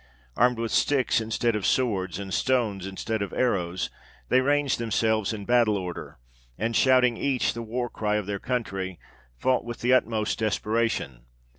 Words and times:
Armed 0.35 0.57
with 0.57 0.71
sticks 0.71 1.21
instead 1.21 1.55
of 1.55 1.63
swords, 1.63 2.17
and 2.17 2.33
stones 2.33 2.87
instead 2.87 3.21
of 3.21 3.31
arrows, 3.33 3.91
they 4.29 4.41
ranged 4.41 4.79
themselves 4.79 5.31
in 5.31 5.45
battle 5.45 5.77
order, 5.77 6.17
and, 6.57 6.75
shouting 6.75 7.17
each 7.17 7.53
the 7.53 7.61
war 7.61 7.87
cry 7.87 8.15
of 8.15 8.25
their 8.25 8.39
country, 8.39 8.97
fought 9.37 9.63
with 9.63 9.81
the 9.81 9.93
utmost 9.93 10.39
desperation. 10.39 11.25